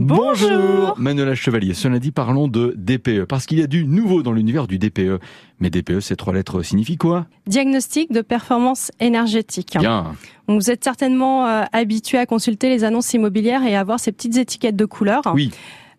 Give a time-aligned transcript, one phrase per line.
[0.00, 4.32] Bonjour Manuela Chevalier, ce lundi parlons de DPE, parce qu'il y a du nouveau dans
[4.32, 5.20] l'univers du DPE.
[5.60, 7.26] Mais DPE, ces trois lettres signifient quoi?
[7.46, 9.76] Diagnostic de performance énergétique.
[9.78, 10.14] Bien.
[10.48, 14.38] vous êtes certainement euh, habitué à consulter les annonces immobilières et à voir ces petites
[14.38, 15.20] étiquettes de couleurs.
[15.34, 15.50] Oui.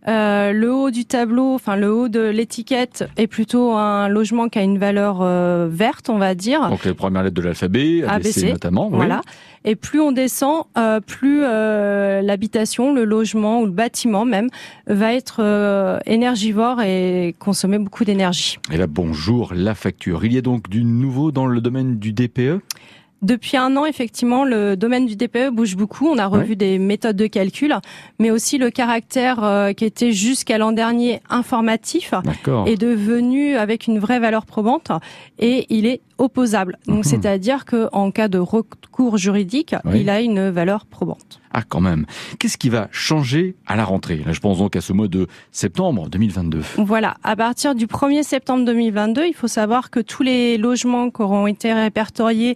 [0.08, 4.58] Euh, le haut du tableau, enfin le haut de l'étiquette est plutôt un logement qui
[4.58, 6.68] a une valeur euh, verte, on va dire.
[6.70, 8.90] Donc les premières lettres de l'alphabet, ABC, notamment.
[8.90, 9.22] Voilà.
[9.64, 14.50] Et plus on descend, euh, plus l'habitation, le logement ou le bâtiment même
[14.88, 18.58] va être énergivore et consommer beaucoup d'énergie.
[18.72, 20.26] Et là, bonjour, la facture.
[20.26, 22.62] Il y a donc du nouveau dans le domaine du DPE
[23.22, 26.08] depuis un an, effectivement, le domaine du DPE bouge beaucoup.
[26.08, 27.76] On a revu des méthodes de calcul,
[28.20, 32.14] mais aussi le caractère euh, qui était jusqu'à l'an dernier informatif
[32.66, 34.92] est devenu avec une vraie valeur probante
[35.38, 36.78] et il est opposable.
[36.88, 37.04] Donc, mhm.
[37.04, 41.42] c'est-à-dire qu'en cas de recours juridique, il a une valeur probante.
[41.54, 42.06] Ah, quand même.
[42.40, 44.22] Qu'est-ce qui va changer à la rentrée?
[44.26, 46.62] Là, je pense donc à ce mois de septembre 2022.
[46.78, 47.16] Voilà.
[47.24, 51.48] À partir du 1er septembre 2022, il faut savoir que tous les logements qui auront
[51.48, 52.56] été répertoriés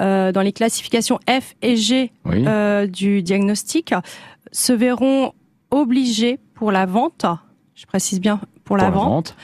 [0.00, 3.94] euh, dans les classifications F et G euh, du diagnostic
[4.52, 5.32] se verront
[5.70, 7.26] obligés pour la vente,
[7.74, 9.36] je précise bien pour, la, vente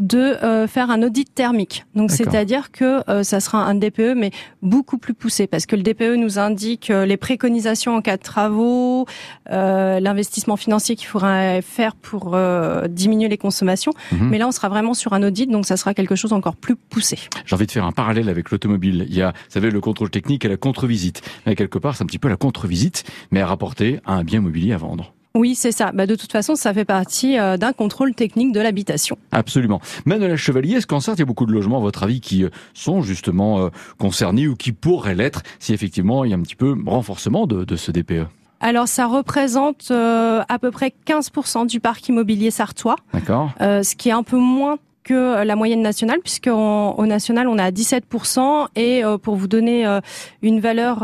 [0.00, 1.84] de euh, faire un audit thermique.
[1.94, 4.30] Donc c'est-à-dire que euh, ça sera un DPE mais
[4.62, 8.22] beaucoup plus poussé parce que le DPE nous indique euh, les préconisations en cas de
[8.22, 9.06] travaux,
[9.50, 12.36] l'investissement financier qu'il faudra faire pour
[12.88, 13.92] diminuer les consommations.
[14.12, 14.30] Mhm.
[14.30, 16.76] Mais là on sera vraiment sur un audit donc ça sera quelque chose encore plus
[16.76, 17.18] poussé.
[17.44, 19.06] J'ai envie de faire un parallèle avec l'automobile.
[19.08, 21.20] Il y a, vous savez, le contrôle technique et la contre-visite.
[21.46, 24.40] Mais quelque part c'est un petit peu la contre-visite mais à rapporter à un bien
[24.40, 25.12] immobilier à vendre.
[25.34, 25.92] Oui, c'est ça.
[25.92, 29.16] Bah, de toute façon, ça fait partie euh, d'un contrôle technique de l'habitation.
[29.30, 29.80] Absolument.
[30.04, 32.44] Manuela Chevalier, est-ce qu'en certes, il y a beaucoup de logements, à votre avis, qui
[32.44, 36.42] euh, sont justement euh, concernés ou qui pourraient l'être si effectivement il y a un
[36.42, 38.26] petit peu renforcement de, ce DPE
[38.62, 42.96] alors ça représente à peu près 15% du parc immobilier sartois.
[43.14, 43.52] D'accord.
[43.58, 47.62] ce qui est un peu moins que la moyenne nationale, puisque au national on est
[47.62, 49.86] à 17%, et pour vous donner
[50.42, 50.98] une valeur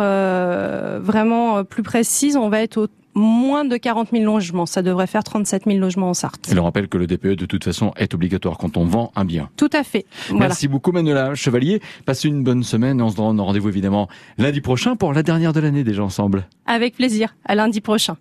[1.00, 4.66] vraiment plus précise, on va être au moins de 40 000 logements.
[4.66, 6.49] Ça devrait faire 37 000 logements en Sarthe.
[6.50, 9.25] Et le rappelle que le DPE, de toute façon, est obligatoire quand on vend un
[9.25, 9.49] bien.
[9.56, 10.06] Tout à fait.
[10.32, 11.81] Merci beaucoup, Manuela Chevalier.
[12.04, 15.60] Passez une bonne semaine on se donne rendez-vous évidemment lundi prochain pour la dernière de
[15.60, 16.47] l'année déjà ensemble.
[16.66, 17.37] Avec plaisir.
[17.44, 18.16] À lundi prochain.